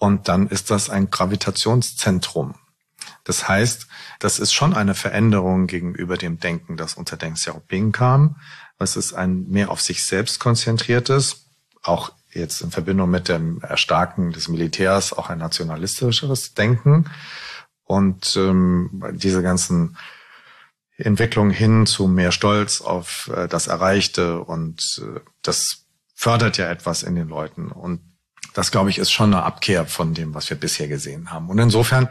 [0.00, 2.54] Und dann ist das ein Gravitationszentrum.
[3.24, 3.86] Das heißt,
[4.18, 8.36] das ist schon eine Veränderung gegenüber dem Denken, das unter Deng Xiaoping kam.
[8.78, 11.44] Es ist ein mehr auf sich selbst konzentriertes,
[11.82, 17.10] auch jetzt in Verbindung mit dem Erstarken des Militärs auch ein nationalistischeres Denken.
[17.84, 19.98] Und ähm, diese ganzen
[20.96, 25.84] Entwicklungen hin zu mehr Stolz auf äh, das Erreichte und äh, das
[26.14, 27.70] fördert ja etwas in den Leuten.
[27.70, 28.00] Und
[28.54, 31.48] das, glaube ich, ist schon eine Abkehr von dem, was wir bisher gesehen haben.
[31.48, 32.08] Und insofern,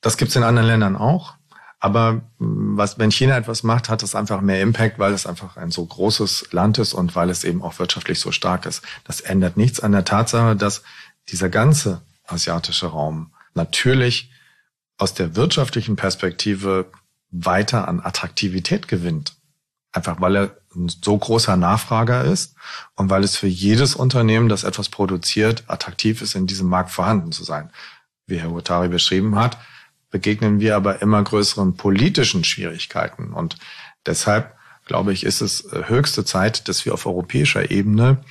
[0.00, 1.34] das gibt es in anderen Ländern auch.
[1.80, 5.56] Aber mm, was, wenn China etwas macht, hat es einfach mehr Impact, weil es einfach
[5.56, 8.82] ein so großes Land ist und weil es eben auch wirtschaftlich so stark ist.
[9.04, 10.82] Das ändert nichts an der Tatsache, dass
[11.28, 14.30] dieser ganze asiatische Raum natürlich
[14.98, 16.90] aus der wirtschaftlichen Perspektive
[17.30, 19.34] weiter an Attraktivität gewinnt.
[19.92, 22.54] Einfach weil er ein so großer Nachfrager ist
[22.94, 27.32] und weil es für jedes Unternehmen, das etwas produziert, attraktiv ist, in diesem Markt vorhanden
[27.32, 27.70] zu sein.
[28.26, 29.58] wie Herr Hutari beschrieben hat,
[30.10, 33.32] begegnen wir aber immer größeren politischen Schwierigkeiten.
[33.32, 33.58] Und
[34.06, 34.54] deshalb,
[34.86, 38.22] glaube ich, ist es äh, höchste Zeit, dass wir auf europäischer Ebene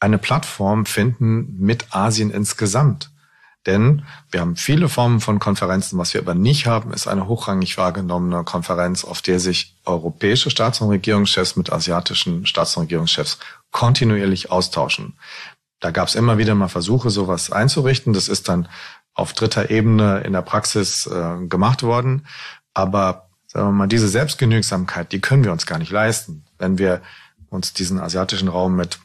[0.00, 3.10] eine Plattform finden mit Asien insgesamt.
[3.66, 5.98] Denn wir haben viele Formen von Konferenzen.
[5.98, 10.80] Was wir aber nicht haben, ist eine hochrangig wahrgenommene Konferenz, auf der sich europäische Staats-
[10.80, 13.38] und Regierungschefs mit asiatischen Staats- und Regierungschefs
[13.70, 15.14] kontinuierlich austauschen.
[15.80, 18.12] Da gab es immer wieder mal Versuche, sowas einzurichten.
[18.12, 18.68] Das ist dann
[19.14, 22.26] auf dritter Ebene in der Praxis äh, gemacht worden.
[22.74, 27.00] Aber sagen wir mal, diese Selbstgenügsamkeit, die können wir uns gar nicht leisten, wenn wir
[27.48, 28.98] uns diesen asiatischen Raum mit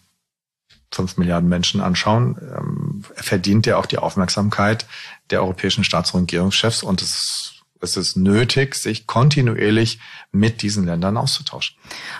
[0.92, 4.86] fünf Milliarden Menschen anschauen, ähm, verdient er auch die Aufmerksamkeit
[5.30, 10.00] der europäischen Staats- und Regierungschefs und es es ist nötig, sich kontinuierlich
[10.32, 11.76] mit diesen Ländern auszutauschen.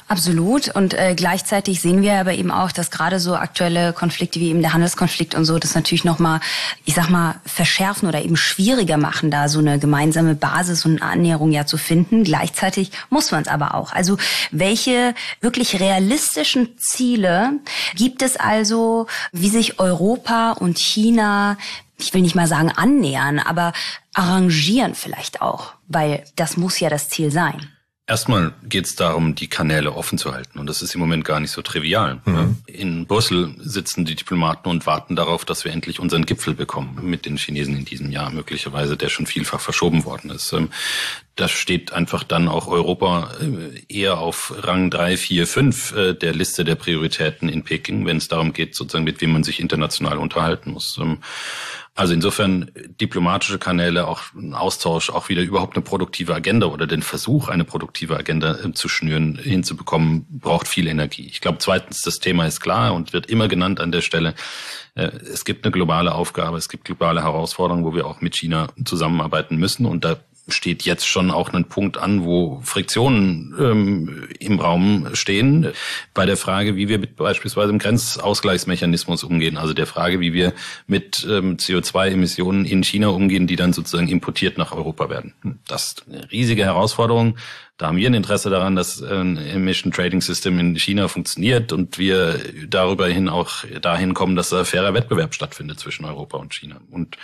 [0.08, 0.70] Absolut.
[0.70, 4.62] Und äh, gleichzeitig sehen wir aber eben auch, dass gerade so aktuelle Konflikte wie eben
[4.62, 6.40] der Handelskonflikt und so das natürlich nochmal,
[6.86, 11.52] ich sag mal, verschärfen oder eben schwieriger machen, da so eine gemeinsame Basis und Annäherung
[11.52, 12.24] ja zu finden.
[12.24, 13.92] Gleichzeitig muss man es aber auch.
[13.92, 14.18] Also
[14.52, 17.52] welche wirklich realistischen Ziele
[17.96, 21.58] gibt es also, wie sich Europa und China
[22.00, 23.74] ich will nicht mal sagen annähern, aber
[24.14, 27.70] arrangieren vielleicht auch, weil das muss ja das Ziel sein.
[28.10, 30.58] Erstmal geht es darum, die Kanäle offen zu halten.
[30.58, 32.20] Und das ist im Moment gar nicht so trivial.
[32.26, 32.58] Mhm.
[32.66, 37.28] In Brüssel sitzen die Diplomaten und warten darauf, dass wir endlich unseren Gipfel bekommen mit
[37.28, 40.52] den Chinesen in diesem Jahr, möglicherweise, der schon vielfach verschoben worden ist.
[40.54, 40.70] Ähm,
[41.36, 46.34] da steht einfach dann auch Europa äh, eher auf Rang drei, vier, fünf äh, der
[46.34, 50.18] Liste der Prioritäten in Peking, wenn es darum geht, sozusagen, mit wem man sich international
[50.18, 51.00] unterhalten muss.
[51.96, 52.72] Also insofern
[53.02, 57.66] diplomatische Kanäle, auch ein Austausch, auch wieder überhaupt eine produktive Agenda oder den Versuch, eine
[57.66, 61.28] produktive Agenda äh, zu schnüren, hinzubekommen, braucht viel Energie.
[61.28, 64.34] Ich glaube, zweitens, das Thema ist klar und wird immer genannt an der Stelle.
[64.96, 68.68] Äh, es gibt eine globale Aufgabe, es gibt globale Herausforderungen, wo wir auch mit China
[68.86, 69.86] zusammenarbeiten müssen.
[69.86, 70.18] Und da
[70.52, 75.72] steht jetzt schon auch ein Punkt an, wo Friktionen ähm, im Raum stehen.
[76.14, 80.54] Bei der Frage, wie wir mit beispielsweise im Grenzausgleichsmechanismus umgehen, also der Frage, wie wir
[80.88, 85.34] mit ähm, CO2-Emissionen in China umgehen, die dann sozusagen importiert nach Europa werden.
[85.68, 87.36] Das ist eine riesige Herausforderung.
[87.80, 91.98] Da haben wir ein Interesse daran, dass ein Emission Trading System in China funktioniert und
[91.98, 92.38] wir
[92.68, 96.82] darüber hin auch dahin kommen, dass da fairer Wettbewerb stattfindet zwischen Europa und China.
[96.92, 97.16] Und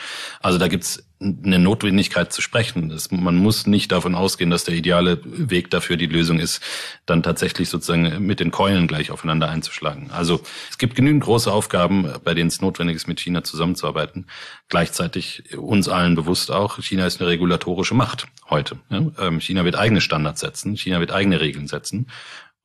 [0.41, 2.89] also da gibt's eine Notwendigkeit zu sprechen.
[2.89, 6.61] Das, man muss nicht davon ausgehen, dass der ideale Weg dafür die Lösung ist,
[7.05, 10.11] dann tatsächlich sozusagen mit den Keulen gleich aufeinander einzuschlagen.
[10.11, 14.27] Also es gibt genügend große Aufgaben, bei denen es notwendig ist, mit China zusammenzuarbeiten.
[14.67, 18.77] Gleichzeitig uns allen bewusst auch, China ist eine regulatorische Macht heute.
[18.91, 22.07] Ähm, China wird eigene Standards setzen, China wird eigene Regeln setzen.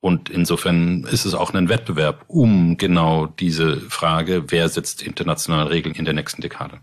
[0.01, 5.95] Und insofern ist es auch ein Wettbewerb um genau diese Frage, wer setzt internationale Regeln
[5.95, 6.79] in der nächsten Dekade.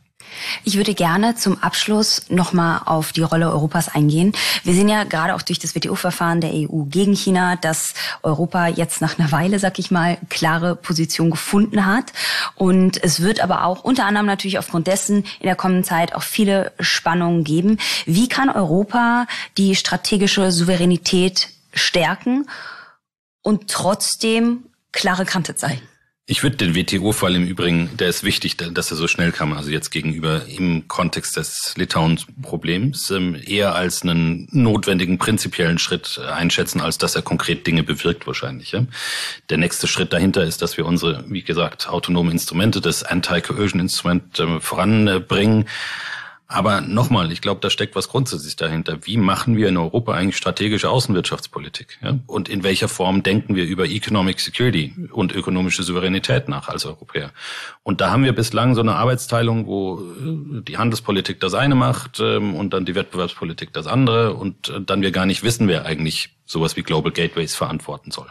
[0.63, 4.33] Ich würde gerne zum Abschluss nochmal auf die Rolle Europas eingehen.
[4.63, 9.01] Wir sehen ja gerade auch durch das WTO-Verfahren der EU gegen China, dass Europa jetzt
[9.01, 12.13] nach einer Weile, sag ich mal, klare Position gefunden hat.
[12.55, 16.23] Und es wird aber auch unter anderem natürlich aufgrund dessen in der kommenden Zeit auch
[16.23, 17.79] viele Spannungen geben.
[18.07, 19.27] Wie kann Europa
[19.57, 22.47] die strategische Souveränität stärken
[23.49, 25.81] und trotzdem klare Kante zeigen?
[26.27, 29.71] Ich würde den WTO-Fall im Übrigen, der ist wichtig, dass er so schnell kam, also
[29.71, 36.99] jetzt gegenüber im Kontext des Litauen-Problems, ähm, eher als einen notwendigen prinzipiellen Schritt einschätzen, als
[36.99, 38.77] dass er konkret Dinge bewirkt wahrscheinlich.
[39.49, 44.61] Der nächste Schritt dahinter ist, dass wir unsere, wie gesagt, autonomen Instrumente, das Anti-Coercion-Instrument ähm,
[44.61, 45.65] voranbringen
[46.51, 49.01] aber nochmal, ich glaube, da steckt was grundsätzlich dahinter.
[49.03, 51.99] Wie machen wir in Europa eigentlich strategische Außenwirtschaftspolitik?
[52.03, 52.19] Ja?
[52.27, 57.33] Und in welcher Form denken wir über Economic Security und ökonomische Souveränität nach als Europäer?
[57.83, 62.19] Und da haben wir bislang so eine Arbeitsteilung, wo äh, die Handelspolitik das eine macht
[62.21, 65.85] ähm, und dann die Wettbewerbspolitik das andere und äh, dann wir gar nicht wissen, wer
[65.85, 68.27] eigentlich sowas wie Global Gateways verantworten soll.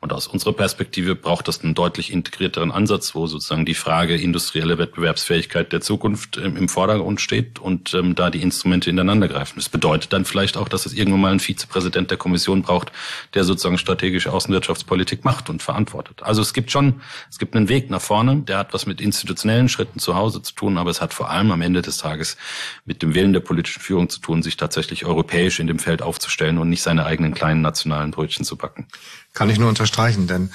[0.00, 4.76] Und aus unserer Perspektive braucht das einen deutlich integrierteren Ansatz, wo sozusagen die Frage industrielle
[4.78, 9.54] Wettbewerbsfähigkeit der Zukunft ähm, im Vordergrund steht und ähm, da die Instrumente ineinander greifen.
[9.56, 12.90] Das bedeutet dann vielleicht auch, dass es irgendwann mal einen Vizepräsident der Kommission braucht,
[13.34, 16.24] der sozusagen strategische Außenwirtschaftspolitik macht und verantwortet.
[16.24, 19.68] Also es gibt schon, es gibt einen Weg nach vorne, der hat was mit institutionellen
[19.68, 22.36] Schritten zu Hause zu tun, aber es hat vor allem am Ende des Tages
[22.84, 26.58] mit dem Willen der politischen Führung zu tun, sich tatsächlich europäisch in dem Feld aufzustellen
[26.58, 28.86] und nicht seine eigenen kleinen nationalen Brötchen zu backen.
[29.34, 30.50] Kann ich nur unterstreichen, denn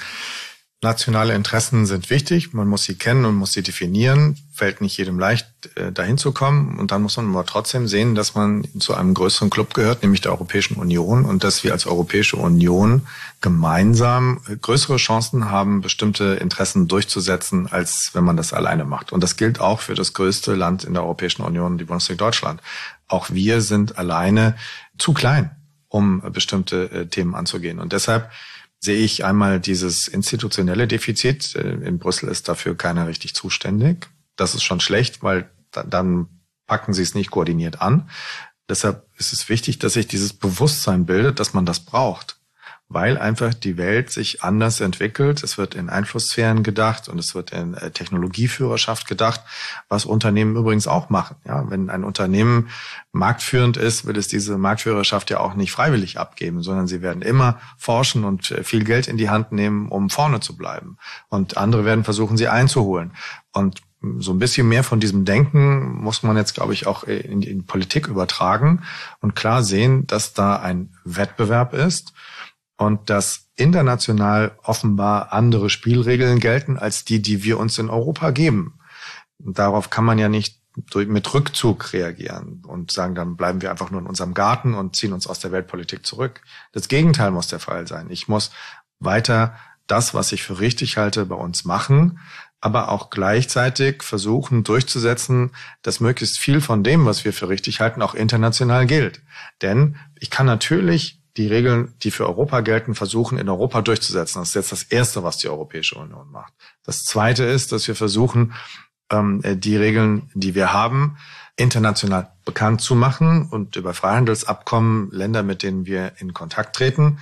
[0.80, 4.36] Nationale Interessen sind wichtig, man muss sie kennen und muss sie definieren.
[4.52, 6.78] Fällt nicht jedem leicht, äh, dahin zu kommen.
[6.78, 10.20] Und dann muss man aber trotzdem sehen, dass man zu einem größeren Club gehört, nämlich
[10.20, 13.08] der Europäischen Union, und dass wir als Europäische Union
[13.40, 19.10] gemeinsam größere Chancen haben, bestimmte Interessen durchzusetzen, als wenn man das alleine macht.
[19.10, 22.60] Und das gilt auch für das größte Land in der Europäischen Union, die Bundesrepublik Deutschland.
[23.08, 24.54] Auch wir sind alleine
[24.96, 25.50] zu klein,
[25.88, 27.78] um bestimmte äh, Themen anzugehen.
[27.78, 28.30] Und deshalb
[28.80, 31.54] sehe ich einmal dieses institutionelle Defizit.
[31.56, 34.08] Äh, in Brüssel ist dafür keiner richtig zuständig.
[34.36, 36.28] Das ist schon schlecht, weil dann
[36.66, 38.08] packen sie es nicht koordiniert an.
[38.68, 42.37] Deshalb ist es wichtig, dass sich dieses Bewusstsein bildet, dass man das braucht
[42.90, 45.42] weil einfach die Welt sich anders entwickelt.
[45.42, 49.42] Es wird in Einflusssphären gedacht und es wird in äh, Technologieführerschaft gedacht,
[49.88, 51.36] was Unternehmen übrigens auch machen.
[51.44, 52.70] Ja, wenn ein Unternehmen
[53.12, 57.60] marktführend ist, will es diese Marktführerschaft ja auch nicht freiwillig abgeben, sondern sie werden immer
[57.76, 60.96] forschen und äh, viel Geld in die Hand nehmen, um vorne zu bleiben.
[61.28, 63.12] Und andere werden versuchen, sie einzuholen.
[63.52, 63.82] Und
[64.18, 67.66] so ein bisschen mehr von diesem Denken muss man jetzt, glaube ich, auch in, in
[67.66, 68.82] Politik übertragen
[69.20, 72.14] und klar sehen, dass da ein Wettbewerb ist
[72.78, 78.78] und dass international offenbar andere Spielregeln gelten als die, die wir uns in Europa geben.
[79.38, 80.58] Darauf kann man ja nicht
[80.94, 85.12] mit Rückzug reagieren und sagen, dann bleiben wir einfach nur in unserem Garten und ziehen
[85.12, 86.40] uns aus der Weltpolitik zurück.
[86.70, 88.10] Das Gegenteil muss der Fall sein.
[88.10, 88.52] Ich muss
[89.00, 89.56] weiter
[89.88, 92.20] das, was ich für richtig halte, bei uns machen,
[92.60, 95.50] aber auch gleichzeitig versuchen durchzusetzen,
[95.82, 99.22] dass möglichst viel von dem, was wir für richtig halten, auch international gilt.
[99.62, 104.40] Denn ich kann natürlich die Regeln, die für Europa gelten, versuchen in Europa durchzusetzen.
[104.40, 106.52] Das ist jetzt das Erste, was die Europäische Union macht.
[106.84, 108.54] Das Zweite ist, dass wir versuchen,
[109.10, 111.16] ähm, die Regeln, die wir haben,
[111.56, 117.18] international bekannt zu machen und über Freihandelsabkommen Länder, mit denen wir in Kontakt treten,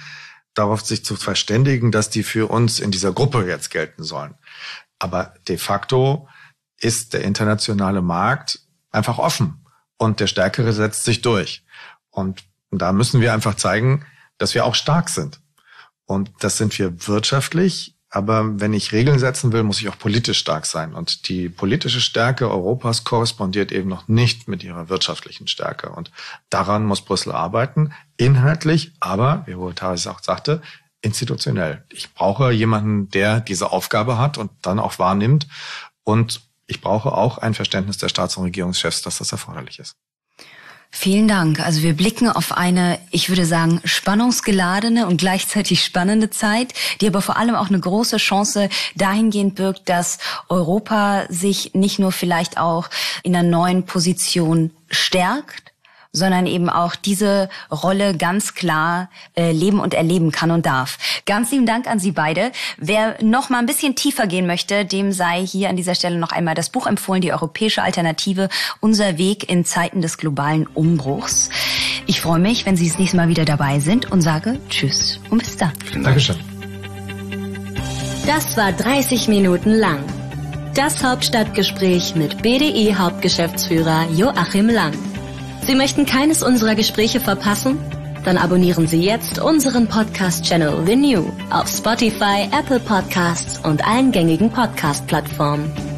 [0.54, 4.34] darauf sich zu verständigen, dass die für uns in dieser Gruppe jetzt gelten sollen.
[4.98, 6.28] Aber de facto
[6.80, 9.64] ist der internationale Markt einfach offen
[9.98, 11.64] und der Stärkere setzt sich durch.
[12.10, 14.04] Und und da müssen wir einfach zeigen,
[14.38, 15.40] dass wir auch stark sind.
[16.04, 17.94] Und das sind wir wirtschaftlich.
[18.08, 20.94] Aber wenn ich Regeln setzen will, muss ich auch politisch stark sein.
[20.94, 25.90] Und die politische Stärke Europas korrespondiert eben noch nicht mit ihrer wirtschaftlichen Stärke.
[25.90, 26.12] Und
[26.48, 30.62] daran muss Brüssel arbeiten, inhaltlich, aber, wie Taris auch sagte,
[31.02, 31.84] institutionell.
[31.92, 35.48] Ich brauche jemanden, der diese Aufgabe hat und dann auch wahrnimmt.
[36.04, 39.96] Und ich brauche auch ein Verständnis der Staats- und Regierungschefs, dass das erforderlich ist.
[40.90, 41.60] Vielen Dank.
[41.60, 47.20] Also wir blicken auf eine, ich würde sagen, spannungsgeladene und gleichzeitig spannende Zeit, die aber
[47.20, 50.18] vor allem auch eine große Chance dahingehend birgt, dass
[50.48, 52.88] Europa sich nicht nur vielleicht auch
[53.22, 55.72] in einer neuen Position stärkt,
[56.16, 60.98] sondern eben auch diese Rolle ganz klar äh, leben und erleben kann und darf.
[61.26, 62.52] Ganz lieben Dank an Sie beide.
[62.78, 66.32] Wer noch mal ein bisschen tiefer gehen möchte, dem sei hier an dieser Stelle noch
[66.32, 68.48] einmal das Buch empfohlen, die europäische Alternative,
[68.80, 71.50] unser Weg in Zeiten des globalen Umbruchs.
[72.06, 75.38] Ich freue mich, wenn Sie das nächste Mal wieder dabei sind und sage Tschüss und
[75.38, 75.72] bis dann.
[76.02, 76.36] Dankeschön.
[78.26, 80.02] Das war 30 Minuten lang.
[80.74, 84.92] Das Hauptstadtgespräch mit BDI Hauptgeschäftsführer Joachim Lang.
[85.66, 87.78] Sie möchten keines unserer Gespräche verpassen?
[88.24, 94.50] Dann abonnieren Sie jetzt unseren Podcast-Channel The New auf Spotify, Apple Podcasts und allen gängigen
[94.50, 95.95] Podcast-Plattformen.